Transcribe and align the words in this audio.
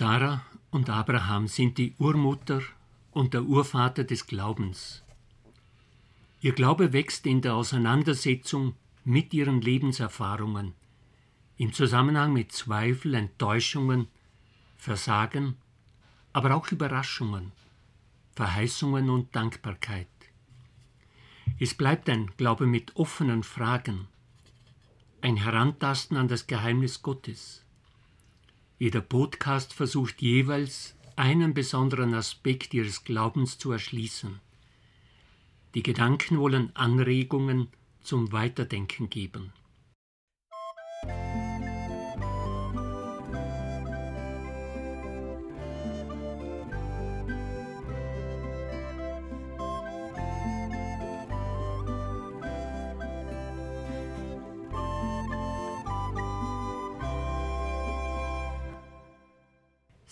Sarah 0.00 0.40
und 0.70 0.88
Abraham 0.88 1.46
sind 1.46 1.76
die 1.76 1.94
Urmutter 1.98 2.62
und 3.10 3.34
der 3.34 3.42
Urvater 3.42 4.02
des 4.02 4.26
Glaubens. 4.26 5.04
Ihr 6.40 6.54
Glaube 6.54 6.94
wächst 6.94 7.26
in 7.26 7.42
der 7.42 7.54
Auseinandersetzung 7.54 8.76
mit 9.04 9.34
ihren 9.34 9.60
Lebenserfahrungen, 9.60 10.72
im 11.58 11.74
Zusammenhang 11.74 12.32
mit 12.32 12.50
Zweifel, 12.50 13.12
Enttäuschungen, 13.12 14.08
Versagen, 14.78 15.58
aber 16.32 16.54
auch 16.54 16.72
Überraschungen, 16.72 17.52
Verheißungen 18.34 19.10
und 19.10 19.36
Dankbarkeit. 19.36 20.08
Es 21.58 21.74
bleibt 21.74 22.08
ein 22.08 22.30
Glaube 22.38 22.66
mit 22.66 22.96
offenen 22.96 23.42
Fragen, 23.42 24.08
ein 25.20 25.36
Herantasten 25.36 26.16
an 26.16 26.28
das 26.28 26.46
Geheimnis 26.46 27.02
Gottes. 27.02 27.66
Jeder 28.82 29.02
Podcast 29.02 29.74
versucht 29.74 30.22
jeweils 30.22 30.94
einen 31.14 31.52
besonderen 31.52 32.14
Aspekt 32.14 32.72
ihres 32.72 33.04
Glaubens 33.04 33.58
zu 33.58 33.72
erschließen. 33.72 34.40
Die 35.74 35.82
Gedanken 35.82 36.38
wollen 36.38 36.74
Anregungen 36.74 37.68
zum 38.00 38.32
Weiterdenken 38.32 39.10
geben. 39.10 39.52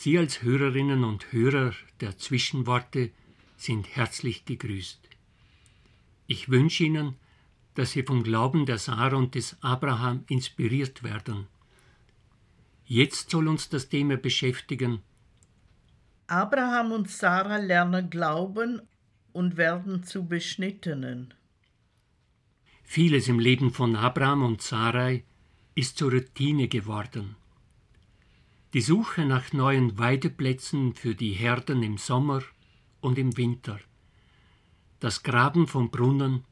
Sie 0.09 0.17
als 0.17 0.41
Hörerinnen 0.41 1.05
und 1.05 1.33
Hörer 1.33 1.75
der 2.01 2.17
Zwischenworte 2.17 3.11
sind 3.59 3.95
herzlich 3.95 4.47
gegrüßt. 4.47 5.07
Ich 6.27 6.49
wünsche 6.49 6.85
Ihnen, 6.85 7.17
dass 7.75 7.91
Sie 7.91 8.03
vom 8.03 8.23
Glauben 8.23 8.65
der 8.65 8.79
Sarah 8.79 9.19
und 9.19 9.35
des 9.35 9.59
Abraham 9.61 10.25
inspiriert 10.31 11.03
werden. 11.03 11.47
Jetzt 12.87 13.29
soll 13.29 13.49
uns 13.49 13.69
das 13.69 13.91
Thema 13.91 14.17
beschäftigen. 14.17 15.03
Abraham 16.27 16.93
und 16.93 17.11
Sarah 17.11 17.59
lernen 17.59 18.09
glauben 18.09 18.81
und 19.35 19.59
werden 19.59 20.05
zu 20.05 20.25
Beschnittenen. 20.25 21.35
Vieles 22.83 23.29
im 23.29 23.39
Leben 23.39 23.75
von 23.75 23.95
Abraham 23.95 24.43
und 24.43 24.63
Sarai 24.63 25.25
ist 25.75 25.99
zur 25.99 26.13
Routine 26.13 26.67
geworden. 26.67 27.37
Die 28.75 28.83
Suche 28.83 29.25
nach 29.25 29.55
neuen 29.55 29.97
Weideplätzen 29.97 30.93
für 30.93 31.15
die 31.15 31.33
Herden 31.33 31.83
im 31.83 31.97
Sommer 31.97 32.43
und 33.01 33.17
im 33.17 33.39
Winter. 33.39 33.81
Das 35.01 35.23
Graben 35.23 35.67
von 35.67 35.91
Brunnen, 35.91 36.45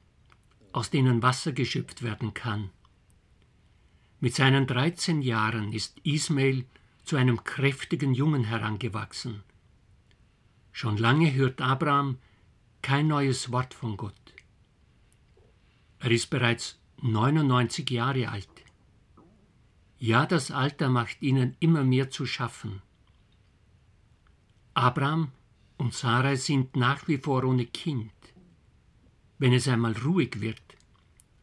aus 0.73 0.89
denen 0.89 1.23
Wasser 1.23 1.53
geschöpft 1.53 2.03
werden 2.03 2.33
kann. 2.33 2.71
Mit 4.19 4.35
seinen 4.35 4.67
13 4.67 5.21
Jahren 5.21 5.75
ist 5.75 6.01
Ismail 6.05 6.65
zu 7.05 7.17
einem 7.17 7.45
kräftigen 7.45 8.15
Jungen 8.15 8.45
herangewachsen. 8.45 9.43
Schon 10.73 10.97
lange 10.97 11.35
hört 11.35 11.61
Abraham 11.61 12.17
kein 12.81 13.09
neues 13.09 13.53
Wort 13.53 13.75
von 13.75 13.99
Gott. 13.99 14.15
Er 15.99 16.11
ist 16.11 16.31
bereits 16.31 16.79
99 17.03 17.91
Jahre 17.91 18.31
alt. 18.31 18.49
Ja, 19.99 20.27
das 20.27 20.51
Alter 20.51 20.89
macht 20.89 21.23
ihnen 21.23 21.57
immer 21.59 21.83
mehr 21.83 22.11
zu 22.11 22.27
schaffen. 22.27 22.83
Abraham 24.75 25.33
und 25.79 25.95
Sarah 25.95 26.37
sind 26.37 26.77
nach 26.77 27.09
wie 27.09 27.17
vor 27.17 27.45
ohne 27.45 27.65
Kind. 27.65 28.13
Wenn 29.39 29.53
es 29.55 29.69
einmal 29.69 29.93
ruhig 29.93 30.41
wird, 30.41 30.63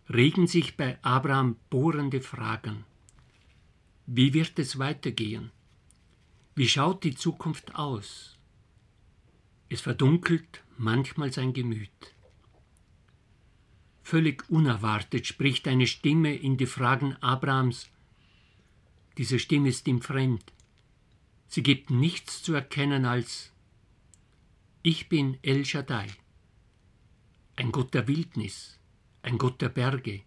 regen 0.10 0.46
sich 0.48 0.78
bei 0.78 0.98
Abraham 1.04 1.56
bohrende 1.70 2.22
Fragen. 2.22 2.86
Wie 4.06 4.34
wird 4.34 4.60
es 4.60 4.78
weitergehen? 4.78 5.52
Wie 6.56 6.68
schaut 6.68 7.04
die 7.04 7.16
Zukunft 7.16 7.74
aus? 7.76 8.38
Es 9.70 9.82
verdunkelt 9.82 10.62
manchmal 10.78 11.32
sein 11.32 11.54
Gemüt. 11.54 11.90
Völlig 14.04 14.48
unerwartet 14.50 15.26
spricht 15.26 15.68
eine 15.68 15.88
Stimme 15.88 16.36
in 16.36 16.58
die 16.58 16.68
Fragen 16.68 17.16
Abrahams 17.22 17.90
diese 19.18 19.40
Stimme 19.40 19.70
ist 19.70 19.88
ihm 19.88 20.02
fremd. 20.02 20.44
Sie 21.48 21.64
gibt 21.64 21.90
nichts 21.90 22.42
zu 22.42 22.54
erkennen 22.54 23.06
als 23.06 23.52
Ich 24.82 25.08
bin 25.08 25.38
El 25.44 25.66
Shaddai, 25.66 26.08
ein 27.56 27.72
Gott 27.72 27.94
der 27.94 28.08
Wildnis, 28.08 28.80
ein 29.22 29.38
Gott 29.38 29.62
der 29.62 29.70
Berge. 29.70 30.24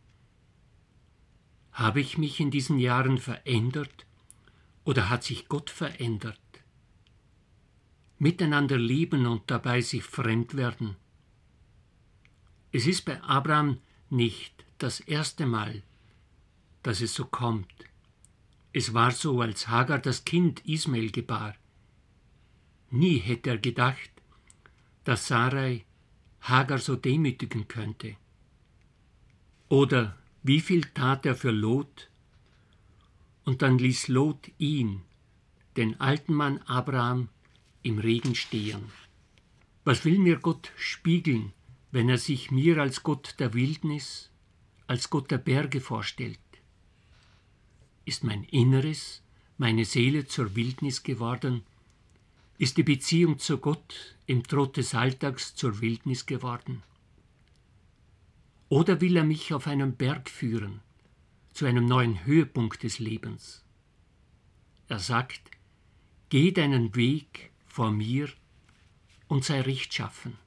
Habe 1.72 2.00
ich 2.00 2.16
mich 2.16 2.41
in 2.41 2.50
diesen 2.50 2.78
Jahren 2.78 3.19
verändert 3.19 4.06
oder 4.84 5.10
hat 5.10 5.24
sich 5.24 5.48
Gott 5.48 5.68
verändert? 5.68 6.41
Miteinander 8.18 8.78
leben 8.78 9.26
und 9.26 9.50
dabei 9.50 9.82
sich 9.82 10.03
fremd 10.03 10.56
werden. 10.56 10.97
Es 12.72 12.86
ist 12.86 13.04
bei 13.04 13.20
Abraham 13.22 13.78
nicht 14.10 14.64
das 14.78 15.00
erste 15.00 15.44
Mal, 15.44 15.82
dass 16.82 17.00
es 17.00 17.14
so 17.14 17.24
kommt. 17.24 17.72
Es 18.78 18.92
war 18.92 19.10
so, 19.10 19.41
als 19.41 19.69
Hagar 19.69 19.98
das 19.98 20.26
Kind 20.26 20.60
Ismael 20.66 21.10
gebar. 21.10 21.54
Nie 22.91 23.16
hätte 23.16 23.48
er 23.48 23.56
gedacht, 23.56 24.10
dass 25.04 25.28
Sarai 25.28 25.87
Hagar 26.42 26.76
so 26.76 26.94
demütigen 26.94 27.69
könnte. 27.69 28.16
Oder 29.70 30.19
wie 30.42 30.60
viel 30.60 30.82
tat 30.82 31.25
er 31.25 31.36
für 31.36 31.53
Lot? 31.53 32.10
Und 33.47 33.62
dann 33.62 33.78
ließ 33.78 34.09
Lot 34.09 34.50
ihn, 34.59 35.00
den 35.78 35.98
alten 35.98 36.34
Mann 36.34 36.59
Abraham, 36.66 37.31
im 37.82 37.98
Regen 37.98 38.34
stehen. 38.34 38.92
Was 39.84 40.04
will 40.04 40.19
mir 40.19 40.36
Gott 40.36 40.70
spiegeln, 40.76 41.54
wenn 41.92 42.10
er 42.10 42.19
sich 42.19 42.50
mir 42.50 42.76
als 42.82 43.03
Gott 43.03 43.36
der 43.38 43.54
Wildnis, 43.54 44.31
als 44.86 45.09
Gott 45.09 45.31
der 45.31 45.38
Berge 45.38 45.81
vorstellt? 45.81 46.45
Ist 48.06 48.22
mein 48.22 48.44
Inneres, 48.44 49.20
meine 49.58 49.84
Seele 49.84 50.26
zur 50.26 50.54
Wildnis 50.54 51.02
geworden? 51.02 51.64
Ist 52.56 52.76
die 52.76 52.84
Beziehung 52.84 53.40
zu 53.40 53.58
Gott 53.58 54.16
im 54.26 54.44
Trott 54.44 54.76
des 54.76 54.94
Alltags 54.94 55.56
zur 55.56 55.80
Wildnis 55.80 56.24
geworden? 56.24 56.84
Oder 58.68 59.00
will 59.00 59.16
er 59.16 59.24
mich 59.24 59.52
auf 59.52 59.66
einen 59.66 59.96
Berg 59.96 60.30
führen, 60.30 60.82
zu 61.52 61.66
einem 61.66 61.86
neuen 61.86 62.24
Höhepunkt 62.24 62.84
des 62.84 63.00
Lebens? 63.00 63.64
Er 64.86 65.00
sagt, 65.00 65.50
geh 66.28 66.52
deinen 66.52 66.94
Weg 66.94 67.50
vor 67.66 67.90
mir 67.90 68.28
und 69.26 69.44
sei 69.44 69.62
rechtschaffen. 69.62 70.38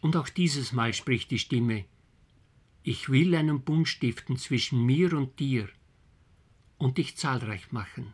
Und 0.00 0.14
auch 0.14 0.28
dieses 0.28 0.72
Mal 0.72 0.94
spricht 0.94 1.32
die 1.32 1.40
Stimme, 1.40 1.86
ich 2.82 3.08
will 3.08 3.34
einen 3.34 3.62
Bund 3.62 3.88
stiften 3.88 4.36
zwischen 4.36 4.84
mir 4.84 5.12
und 5.12 5.38
dir 5.38 5.68
und 6.78 6.98
dich 6.98 7.16
zahlreich 7.16 7.70
machen. 7.70 8.12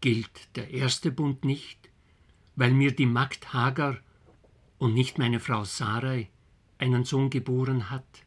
Gilt 0.00 0.56
der 0.56 0.70
erste 0.70 1.12
Bund 1.12 1.44
nicht, 1.44 1.90
weil 2.56 2.72
mir 2.72 2.92
die 2.92 3.06
Magd 3.06 3.52
Hagar 3.52 3.98
und 4.78 4.94
nicht 4.94 5.18
meine 5.18 5.40
Frau 5.40 5.64
Sarai 5.64 6.30
einen 6.78 7.04
Sohn 7.04 7.28
geboren 7.28 7.90
hat? 7.90 8.24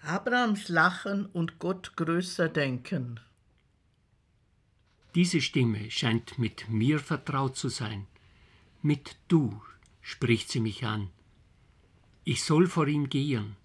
Abrahams 0.00 0.68
Lachen 0.68 1.26
und 1.26 1.58
Gott 1.58 1.96
größer 1.96 2.48
denken. 2.48 3.20
Diese 5.14 5.42
Stimme 5.42 5.90
scheint 5.90 6.38
mit 6.38 6.70
mir 6.70 6.98
vertraut 6.98 7.56
zu 7.56 7.68
sein. 7.68 8.06
Mit 8.80 9.16
du 9.28 9.60
spricht 10.00 10.50
sie 10.50 10.60
mich 10.60 10.86
an 10.86 11.10
ich 12.28 12.44
soll 12.44 12.66
vor 12.66 12.86
ihm 12.86 13.08
gehen. 13.08 13.56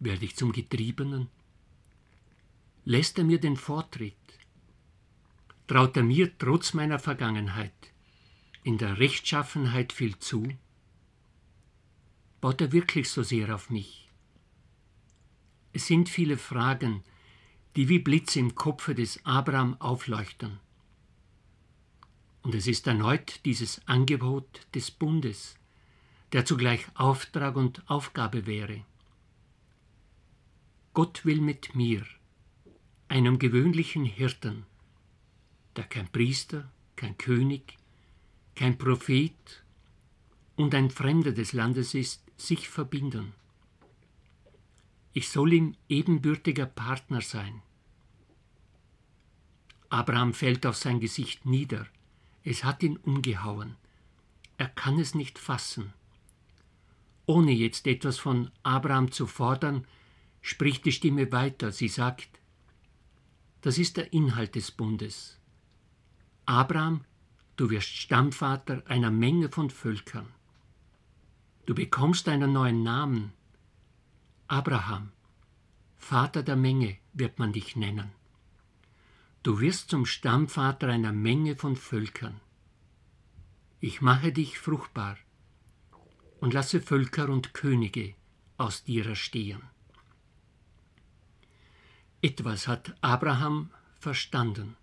Werde 0.00 0.26
ich 0.26 0.36
zum 0.36 0.52
Getriebenen? 0.52 1.28
Lässt 2.84 3.16
er 3.16 3.24
mir 3.24 3.40
den 3.40 3.56
Vortritt? 3.56 4.12
Traut 5.66 5.96
er 5.96 6.02
mir 6.02 6.36
trotz 6.36 6.74
meiner 6.74 6.98
Vergangenheit 6.98 7.72
in 8.64 8.76
der 8.76 8.98
Rechtschaffenheit 8.98 9.94
viel 9.94 10.18
zu? 10.18 10.46
Baut 12.42 12.60
er 12.60 12.72
wirklich 12.72 13.08
so 13.08 13.22
sehr 13.22 13.54
auf 13.54 13.70
mich? 13.70 14.10
Es 15.72 15.86
sind 15.86 16.10
viele 16.10 16.36
Fragen, 16.36 17.02
die 17.76 17.88
wie 17.88 17.98
Blitze 17.98 18.40
im 18.40 18.56
Kopfe 18.56 18.94
des 18.94 19.24
Abraham 19.24 19.80
aufleuchten. 19.80 20.60
Und 22.42 22.54
es 22.54 22.66
ist 22.66 22.86
erneut 22.86 23.40
dieses 23.46 23.80
Angebot 23.88 24.66
des 24.74 24.90
Bundes, 24.90 25.57
der 26.32 26.44
zugleich 26.44 26.86
Auftrag 26.94 27.56
und 27.56 27.88
Aufgabe 27.90 28.46
wäre. 28.46 28.84
Gott 30.92 31.24
will 31.24 31.40
mit 31.40 31.74
mir, 31.74 32.04
einem 33.08 33.38
gewöhnlichen 33.38 34.04
Hirten, 34.04 34.66
der 35.76 35.84
kein 35.84 36.08
Priester, 36.08 36.70
kein 36.96 37.16
König, 37.16 37.78
kein 38.54 38.76
Prophet 38.76 39.62
und 40.56 40.74
ein 40.74 40.90
Fremder 40.90 41.32
des 41.32 41.52
Landes 41.52 41.94
ist, 41.94 42.24
sich 42.36 42.68
verbinden. 42.68 43.32
Ich 45.12 45.28
soll 45.28 45.52
ihm 45.52 45.76
ebenbürtiger 45.88 46.66
Partner 46.66 47.20
sein. 47.20 47.62
Abraham 49.88 50.34
fällt 50.34 50.66
auf 50.66 50.76
sein 50.76 51.00
Gesicht 51.00 51.46
nieder. 51.46 51.86
Es 52.44 52.64
hat 52.64 52.82
ihn 52.82 52.96
umgehauen. 52.98 53.76
Er 54.58 54.68
kann 54.68 54.98
es 54.98 55.14
nicht 55.14 55.38
fassen. 55.38 55.92
Ohne 57.28 57.52
jetzt 57.52 57.86
etwas 57.86 58.16
von 58.16 58.50
Abraham 58.62 59.12
zu 59.12 59.26
fordern, 59.26 59.86
spricht 60.40 60.86
die 60.86 60.92
Stimme 60.92 61.30
weiter. 61.30 61.72
Sie 61.72 61.88
sagt, 61.88 62.40
das 63.60 63.76
ist 63.76 63.98
der 63.98 64.14
Inhalt 64.14 64.54
des 64.54 64.70
Bundes. 64.70 65.38
Abraham, 66.46 67.04
du 67.56 67.68
wirst 67.68 67.88
Stammvater 67.88 68.82
einer 68.86 69.10
Menge 69.10 69.50
von 69.50 69.68
Völkern. 69.68 70.26
Du 71.66 71.74
bekommst 71.74 72.28
einen 72.28 72.54
neuen 72.54 72.82
Namen. 72.82 73.34
Abraham, 74.46 75.12
Vater 75.98 76.42
der 76.42 76.56
Menge 76.56 76.96
wird 77.12 77.38
man 77.38 77.52
dich 77.52 77.76
nennen. 77.76 78.10
Du 79.42 79.60
wirst 79.60 79.90
zum 79.90 80.06
Stammvater 80.06 80.88
einer 80.88 81.12
Menge 81.12 81.56
von 81.56 81.76
Völkern. 81.76 82.40
Ich 83.80 84.00
mache 84.00 84.32
dich 84.32 84.58
fruchtbar 84.58 85.18
und 86.40 86.54
lasse 86.54 86.80
Völker 86.80 87.28
und 87.28 87.54
Könige 87.54 88.14
aus 88.56 88.84
dir 88.84 89.06
erstehen. 89.06 89.62
Etwas 92.20 92.66
hat 92.66 92.96
Abraham 93.00 93.70
verstanden, 94.00 94.76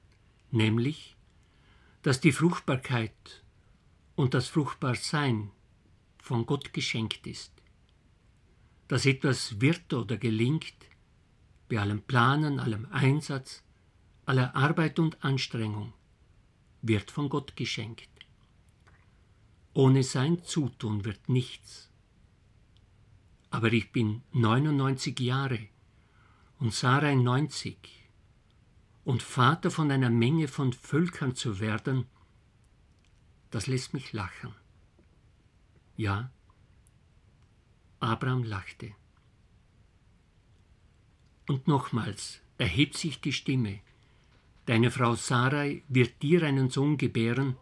nämlich, 0.51 1.15
dass 2.01 2.21
die 2.21 2.31
Fruchtbarkeit 2.31 3.43
und 4.15 4.33
das 4.33 4.47
Fruchtbarsein 4.47 5.51
von 6.17 6.45
Gott 6.45 6.73
geschenkt 6.73 7.27
ist. 7.27 7.51
Dass 8.87 9.05
etwas 9.05 9.59
wird 9.59 9.91
oder 9.93 10.17
gelingt, 10.17 10.75
bei 11.67 11.79
allem 11.79 12.01
Planen, 12.03 12.59
allem 12.59 12.87
Einsatz, 12.91 13.63
aller 14.25 14.55
Arbeit 14.55 14.99
und 14.99 15.23
Anstrengung, 15.23 15.93
wird 16.81 17.11
von 17.11 17.29
Gott 17.29 17.55
geschenkt. 17.55 18.14
Ohne 19.75 20.03
sein 20.03 20.41
Zutun 20.41 21.03
wird 21.03 21.27
nichts. 21.27 21.89
Aber 23.49 23.73
ich 23.73 23.91
bin 23.91 24.23
99 24.31 25.19
Jahre 25.19 25.59
und 26.59 26.73
Sarai 26.73 27.15
90 27.15 27.77
und 29.03 29.21
Vater 29.21 29.69
von 29.69 29.91
einer 29.91 30.09
Menge 30.09 30.47
von 30.47 30.71
Völkern 30.71 31.35
zu 31.35 31.59
werden, 31.59 32.05
das 33.51 33.67
lässt 33.67 33.93
mich 33.93 34.13
lachen. 34.13 34.55
Ja, 35.97 36.31
Abraham 37.99 38.45
lachte. 38.45 38.93
Und 41.49 41.67
nochmals 41.67 42.39
erhebt 42.57 42.95
sich 42.95 43.19
die 43.19 43.33
Stimme. 43.33 43.81
Deine 44.67 44.89
Frau 44.89 45.15
Sarai 45.15 45.83
wird 45.89 46.21
dir 46.21 46.43
einen 46.43 46.69
Sohn 46.69 46.97
gebären, 46.97 47.57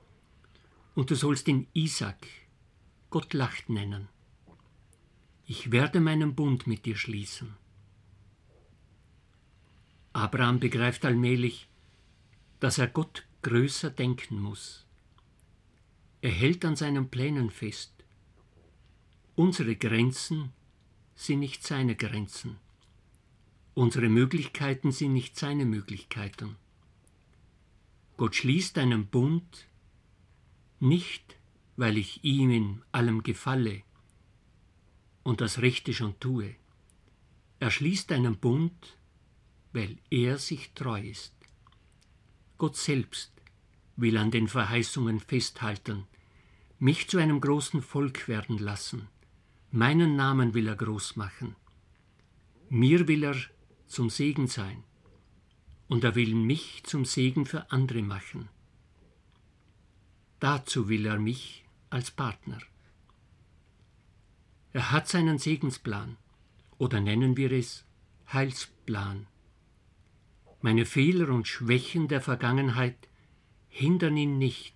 und 0.95 1.10
du 1.10 1.16
sollst 1.16 1.48
ihn 1.48 1.68
Isaac, 1.74 2.28
Gott 3.10 3.34
lacht 3.34 3.69
nennen. 3.69 4.10
Ich 5.45 5.72
werde 5.72 6.00
meinen 6.00 6.36
Bund 6.36 6.68
mit 6.68 6.86
dir 6.86 6.95
schließen. 6.95 7.56
Abraham 10.13 10.60
begreift 10.60 11.06
allmählich, 11.06 11.68
dass 12.60 12.78
er 12.78 12.88
Gott 12.88 13.25
größer 13.42 13.90
denken 13.90 14.40
muss. 14.40 14.86
Er 16.22 16.31
hält 16.31 16.63
an 16.63 16.75
seinen 16.75 17.10
Plänen 17.10 17.50
fest. 17.50 17.92
Unsere 19.36 19.75
Grenzen 19.75 20.54
sind 21.16 21.39
nicht 21.39 21.63
seine 21.63 21.96
Grenzen. 21.96 22.57
Unsere 23.74 24.07
Möglichkeiten 24.07 24.92
sind 24.92 25.13
nicht 25.13 25.38
seine 25.38 25.66
Möglichkeiten. 25.66 26.56
Gott 28.16 28.36
schließt 28.36 28.78
einen 28.78 29.07
Bund 29.07 29.68
nicht, 30.84 31.38
weil 31.76 31.98
ich 31.98 32.24
ihm 32.24 32.52
in 32.52 32.82
allem 32.92 33.24
gefalle 33.24 33.82
und 35.24 35.42
das 35.42 35.62
Rechte 35.62 35.94
schon 35.94 36.20
tue. 36.20 36.56
Er 37.60 37.72
schließt 37.72 38.12
einen 38.12 38.38
Bund, 38.38 38.98
weil 39.72 39.98
er 40.10 40.38
sich 40.38 40.74
treu 40.74 41.02
ist. 41.02 41.34
Gott 42.58 42.76
selbst 42.76 43.32
will 43.96 44.18
an 44.18 44.32
den 44.32 44.48
Verheißungen 44.48 45.20
festhalten, 45.20 46.06
mich 46.80 47.08
zu 47.08 47.18
einem 47.18 47.40
großen 47.40 47.82
Volk 47.82 48.28
werden 48.28 48.58
lassen, 48.58 49.08
meinen 49.72 50.16
Namen 50.16 50.54
will 50.54 50.68
er 50.68 50.76
groß 50.76 51.16
machen, 51.16 51.56
mir 52.70 53.08
will 53.08 53.24
er 53.24 53.36
zum 53.88 54.10
Segen 54.10 54.48
sein, 54.48 54.84
und 55.88 56.04
er 56.04 56.16
will 56.16 56.36
mich 56.36 56.84
zum 56.84 57.06
Segen 57.06 57.46
für 57.46 57.72
andere 57.72 58.02
machen. 58.02 58.50
Dazu 60.44 60.90
will 60.90 61.06
er 61.06 61.19
mich 61.19 61.63
als 61.90 62.12
Partner. 62.12 62.60
Er 64.74 64.92
hat 64.92 65.07
seinen 65.07 65.38
Segensplan, 65.38 66.18
oder 66.78 67.00
nennen 67.00 67.38
wir 67.38 67.54
es 67.54 67.86
Heilsplan. 68.34 69.28
Meine 70.60 70.86
Fehler 70.86 71.30
und 71.30 71.48
Schwächen 71.48 72.10
der 72.10 72.19
Vergangenheit 72.19 73.07
hindern 73.69 74.18
ihn 74.18 74.38
nicht, 74.38 74.75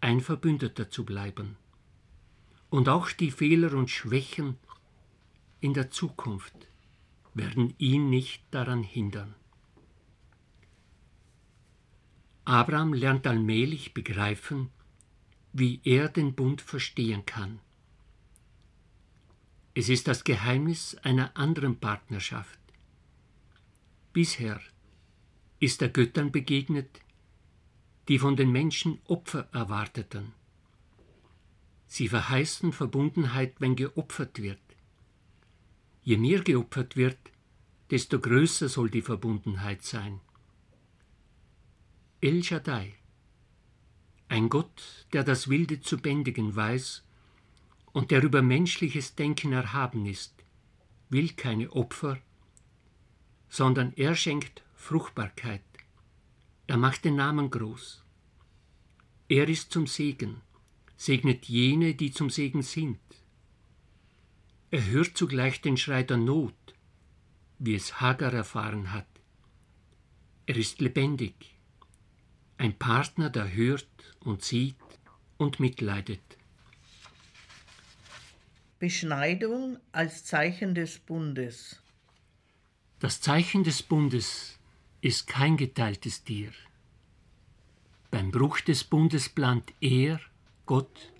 ein 0.00 0.20
Verbündeter 0.20 0.88
zu 0.88 1.04
bleiben. 1.04 1.56
Und 2.70 2.88
auch 2.88 3.10
die 3.10 3.32
Fehler 3.32 3.72
und 3.72 3.90
Schwächen 3.90 4.58
in 5.58 5.74
der 5.74 5.90
Zukunft 5.90 6.54
werden 7.34 7.74
ihn 7.78 8.10
nicht 8.10 8.44
daran 8.52 8.84
hindern. 8.84 9.34
Abraham 12.48 12.94
lernt 12.94 13.26
allmählich 13.26 13.92
begreifen, 13.92 14.70
wie 15.52 15.82
er 15.84 16.08
den 16.08 16.34
Bund 16.34 16.62
verstehen 16.62 17.26
kann. 17.26 17.60
Es 19.74 19.90
ist 19.90 20.08
das 20.08 20.24
Geheimnis 20.24 20.94
einer 21.02 21.36
anderen 21.36 21.78
Partnerschaft. 21.78 22.58
Bisher 24.14 24.62
ist 25.60 25.82
er 25.82 25.90
Göttern 25.90 26.32
begegnet, 26.32 27.02
die 28.08 28.18
von 28.18 28.34
den 28.34 28.50
Menschen 28.50 28.98
Opfer 29.04 29.50
erwarteten. 29.52 30.32
Sie 31.86 32.08
verheißen 32.08 32.72
Verbundenheit, 32.72 33.56
wenn 33.60 33.76
geopfert 33.76 34.40
wird. 34.40 34.62
Je 36.02 36.16
mehr 36.16 36.40
geopfert 36.40 36.96
wird, 36.96 37.18
desto 37.90 38.18
größer 38.18 38.70
soll 38.70 38.88
die 38.88 39.02
Verbundenheit 39.02 39.82
sein. 39.82 40.22
El 42.20 42.42
Shaddai, 42.42 42.94
ein 44.26 44.48
Gott, 44.48 45.06
der 45.12 45.22
das 45.22 45.48
Wilde 45.48 45.80
zu 45.80 45.98
bändigen 45.98 46.56
weiß 46.56 47.04
und 47.92 48.10
der 48.10 48.24
über 48.24 48.42
menschliches 48.42 49.14
Denken 49.14 49.52
erhaben 49.52 50.04
ist, 50.04 50.34
will 51.10 51.28
keine 51.34 51.70
Opfer, 51.70 52.18
sondern 53.48 53.92
er 53.94 54.16
schenkt 54.16 54.64
Fruchtbarkeit. 54.74 55.62
Er 56.66 56.76
macht 56.76 57.04
den 57.04 57.14
Namen 57.14 57.50
groß. 57.50 58.02
Er 59.28 59.48
ist 59.48 59.70
zum 59.70 59.86
Segen, 59.86 60.40
segnet 60.96 61.44
jene, 61.44 61.94
die 61.94 62.10
zum 62.10 62.30
Segen 62.30 62.62
sind. 62.62 62.98
Er 64.72 64.84
hört 64.86 65.16
zugleich 65.16 65.60
den 65.60 65.76
Schrei 65.76 66.02
der 66.02 66.16
Not, 66.16 66.74
wie 67.60 67.76
es 67.76 68.00
Hagar 68.00 68.32
erfahren 68.32 68.92
hat. 68.92 69.06
Er 70.46 70.56
ist 70.56 70.80
lebendig, 70.80 71.54
ein 72.58 72.76
Partner, 72.76 73.30
der 73.30 73.52
hört 73.54 73.88
und 74.20 74.42
sieht 74.42 74.76
und 75.36 75.60
mitleidet. 75.60 76.20
Beschneidung 78.80 79.78
als 79.92 80.24
Zeichen 80.24 80.74
des 80.74 80.98
Bundes. 80.98 81.80
Das 82.98 83.20
Zeichen 83.20 83.62
des 83.62 83.82
Bundes 83.82 84.58
ist 85.00 85.28
kein 85.28 85.56
geteiltes 85.56 86.24
Tier. 86.24 86.52
Beim 88.10 88.30
Bruch 88.32 88.60
des 88.60 88.84
Bundes 88.84 89.28
plant 89.28 89.72
er, 89.80 90.20
Gott, 90.66 91.12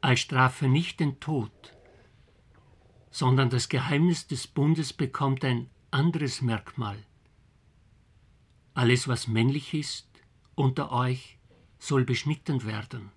als 0.00 0.20
Strafe 0.20 0.68
nicht 0.68 1.00
den 1.00 1.18
Tod, 1.18 1.50
sondern 3.10 3.50
das 3.50 3.68
Geheimnis 3.68 4.26
des 4.28 4.46
Bundes 4.46 4.92
bekommt 4.92 5.44
ein 5.44 5.68
anderes 5.90 6.42
Merkmal. 6.42 6.98
Alles, 8.74 9.08
was 9.08 9.26
männlich 9.26 9.72
ist 9.74 10.06
unter 10.56 10.90
euch, 10.90 11.38
soll 11.78 12.04
beschnitten 12.04 12.64
werden. 12.64 13.12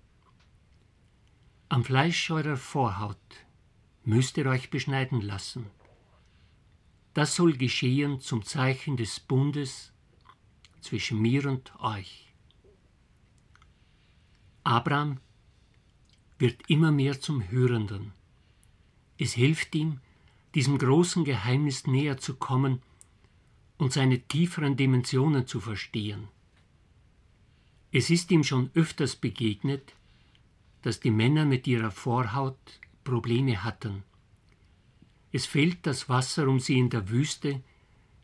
Am 1.68 1.82
Fleisch 1.84 2.30
eurer 2.30 2.56
Vorhaut 2.56 3.16
müsst 4.04 4.36
ihr 4.36 4.46
euch 4.46 4.70
beschneiden 4.70 5.20
lassen. 5.20 5.66
das 7.14 7.34
soll 7.34 7.54
geschehen 7.56 8.20
zum 8.20 8.44
Zeichen 8.44 8.96
des 8.96 9.18
Bundes 9.18 9.92
zwischen 10.80 11.20
mir 11.20 11.46
und 11.46 11.72
euch. 11.80 12.32
Abraham 14.62 15.18
wird 16.38 16.62
immer 16.68 16.92
mehr 16.92 17.20
zum 17.20 17.50
Hörenden. 17.50 18.12
Es 19.18 19.32
hilft 19.32 19.74
ihm, 19.74 20.00
diesem 20.54 20.78
großen 20.78 21.24
Geheimnis 21.24 21.86
näher 21.86 22.18
zu 22.18 22.34
kommen 22.34 22.82
und 23.78 23.92
seine 23.92 24.20
tieferen 24.20 24.76
Dimensionen 24.76 25.46
zu 25.46 25.60
verstehen. 25.60 26.28
Es 27.92 28.08
ist 28.08 28.30
ihm 28.30 28.44
schon 28.44 28.70
öfters 28.74 29.16
begegnet, 29.16 29.94
dass 30.82 31.00
die 31.00 31.10
Männer 31.10 31.44
mit 31.44 31.66
ihrer 31.66 31.90
Vorhaut 31.90 32.80
Probleme 33.02 33.64
hatten. 33.64 34.04
Es 35.32 35.46
fehlt 35.46 35.86
das 35.86 36.08
Wasser, 36.08 36.48
um 36.48 36.60
sie 36.60 36.78
in 36.78 36.90
der 36.90 37.08
Wüste 37.08 37.62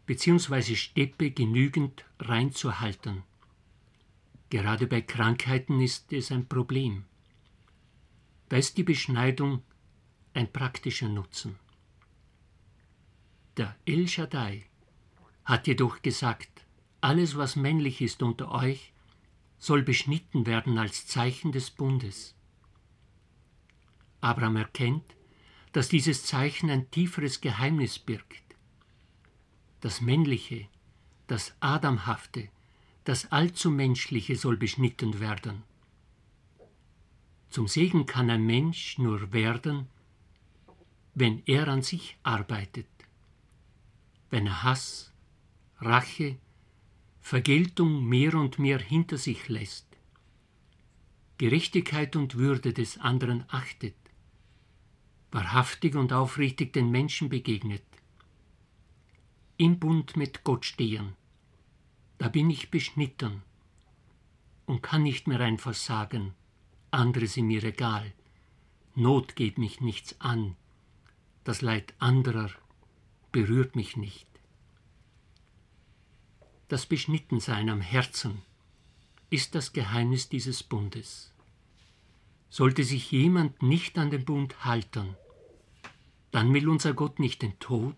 bzw. 0.06 0.76
Steppe 0.76 1.30
genügend 1.30 2.04
reinzuhalten. 2.20 3.22
Gerade 4.50 4.86
bei 4.86 5.00
Krankheiten 5.00 5.80
ist 5.80 6.12
es 6.12 6.30
ein 6.30 6.46
Problem. 6.46 7.04
Da 8.48 8.56
ist 8.56 8.76
die 8.78 8.84
Beschneidung 8.84 9.62
ein 10.34 10.52
praktischer 10.52 11.08
Nutzen. 11.08 11.56
Der 13.56 13.74
El 13.84 14.06
Shaddai 14.06 14.66
hat 15.44 15.66
jedoch 15.66 16.02
gesagt, 16.02 16.48
alles, 17.00 17.36
was 17.36 17.56
männlich 17.56 18.00
ist 18.00 18.22
unter 18.22 18.52
euch, 18.52 18.92
soll 19.58 19.82
beschnitten 19.82 20.46
werden 20.46 20.78
als 20.78 21.06
Zeichen 21.06 21.52
des 21.52 21.70
Bundes. 21.70 22.34
Abraham 24.20 24.56
erkennt, 24.56 25.16
dass 25.72 25.88
dieses 25.88 26.24
Zeichen 26.24 26.70
ein 26.70 26.90
tieferes 26.90 27.40
Geheimnis 27.40 27.98
birgt. 27.98 28.42
Das 29.80 30.00
Männliche, 30.00 30.68
das 31.26 31.54
Adamhafte, 31.60 32.48
das 33.04 33.30
Allzumenschliche 33.30 34.36
soll 34.36 34.56
beschnitten 34.56 35.20
werden. 35.20 35.62
Zum 37.50 37.68
Segen 37.68 38.06
kann 38.06 38.30
ein 38.30 38.44
Mensch 38.44 38.98
nur 38.98 39.32
werden, 39.32 39.88
wenn 41.14 41.42
er 41.46 41.68
an 41.68 41.82
sich 41.82 42.18
arbeitet, 42.22 42.88
wenn 44.30 44.46
er 44.46 44.62
Hass, 44.62 45.12
Rache, 45.78 46.36
Vergeltung 47.28 48.04
mehr 48.04 48.34
und 48.34 48.60
mehr 48.60 48.78
hinter 48.78 49.18
sich 49.18 49.48
lässt, 49.48 49.88
Gerechtigkeit 51.38 52.14
und 52.14 52.36
Würde 52.36 52.72
des 52.72 52.98
anderen 52.98 53.44
achtet, 53.48 53.96
wahrhaftig 55.32 55.96
und 55.96 56.12
aufrichtig 56.12 56.72
den 56.72 56.88
Menschen 56.92 57.28
begegnet, 57.28 57.82
im 59.56 59.80
Bund 59.80 60.16
mit 60.16 60.44
Gott 60.44 60.64
stehen, 60.66 61.16
da 62.18 62.28
bin 62.28 62.48
ich 62.48 62.70
beschnitten 62.70 63.42
und 64.66 64.84
kann 64.84 65.02
nicht 65.02 65.26
mehr 65.26 65.40
einfach 65.40 65.74
sagen, 65.74 66.32
andere 66.92 67.26
sind 67.26 67.48
mir 67.48 67.64
egal, 67.64 68.12
Not 68.94 69.34
geht 69.34 69.58
mich 69.58 69.80
nichts 69.80 70.14
an, 70.20 70.54
das 71.42 71.60
Leid 71.60 71.92
anderer 71.98 72.52
berührt 73.32 73.74
mich 73.74 73.96
nicht 73.96 74.35
das 76.68 76.86
Beschnittensein 76.86 77.70
am 77.70 77.80
Herzen 77.80 78.42
ist 79.30 79.54
das 79.54 79.72
Geheimnis 79.72 80.28
dieses 80.28 80.64
Bundes. 80.64 81.32
Sollte 82.48 82.82
sich 82.82 83.12
jemand 83.12 83.62
nicht 83.62 83.98
an 83.98 84.10
den 84.10 84.24
Bund 84.24 84.64
halten, 84.64 85.16
dann 86.32 86.52
will 86.52 86.68
unser 86.68 86.92
Gott 86.92 87.20
nicht 87.20 87.42
den 87.42 87.58
Tod, 87.60 87.96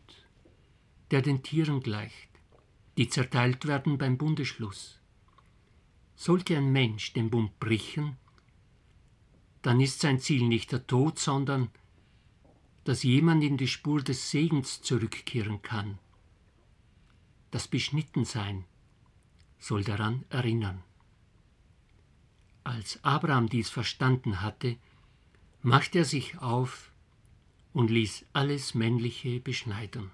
der 1.10 1.22
den 1.22 1.42
Tieren 1.42 1.80
gleicht, 1.80 2.28
die 2.98 3.08
zerteilt 3.08 3.66
werden 3.66 3.96
beim 3.96 4.18
Bundeschluss. 4.18 5.00
Sollte 6.14 6.56
ein 6.56 6.70
Mensch 6.70 7.14
den 7.14 7.30
Bund 7.30 7.58
brechen, 7.60 8.16
dann 9.62 9.80
ist 9.80 10.00
sein 10.00 10.20
Ziel 10.20 10.46
nicht 10.46 10.72
der 10.72 10.86
Tod, 10.86 11.18
sondern 11.18 11.70
dass 12.84 13.02
jemand 13.02 13.42
in 13.44 13.56
die 13.56 13.68
Spur 13.68 14.02
des 14.02 14.30
Segens 14.30 14.82
zurückkehren 14.82 15.62
kann 15.62 15.98
das 17.50 17.68
Beschnittensein 17.68 18.64
soll 19.58 19.84
daran 19.84 20.24
erinnern. 20.30 20.82
Als 22.64 23.02
Abraham 23.02 23.48
dies 23.48 23.70
verstanden 23.70 24.42
hatte, 24.42 24.76
machte 25.62 25.98
er 25.98 26.04
sich 26.04 26.38
auf 26.38 26.92
und 27.72 27.90
ließ 27.90 28.26
alles 28.32 28.74
Männliche 28.74 29.40
beschneiden. 29.40 30.10